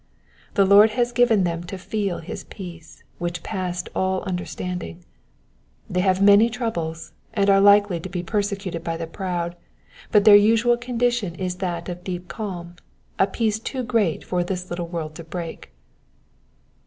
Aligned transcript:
The 0.55 0.65
Lord 0.65 0.89
has 0.97 1.11
given 1.11 1.43
them 1.43 1.63
to 1.65 1.77
feel 1.77 2.17
his 2.17 2.43
peace, 2.45 3.03
which 3.19 3.43
passed 3.43 3.87
all 3.93 4.23
understanding. 4.23 5.05
They 5.87 5.99
have 5.99 6.23
many 6.23 6.49
troubles, 6.49 7.11
and 7.35 7.51
are 7.51 7.61
likely 7.61 7.99
to 7.99 8.09
be 8.09 8.23
persecuted 8.23 8.83
by 8.83 8.97
the 8.97 9.05
proud, 9.05 9.55
but 10.11 10.25
their 10.25 10.35
usual 10.35 10.75
condition 10.75 11.35
is 11.35 11.57
that 11.57 11.87
of 11.87 12.03
deep 12.03 12.27
calm— 12.29 12.77
a 13.19 13.27
peace 13.27 13.59
too 13.59 13.83
great 13.83 14.23
for 14.23 14.43
this 14.43 14.71
little 14.71 14.87
world 14.87 15.13
to 15.17 15.23
break. 15.23 15.71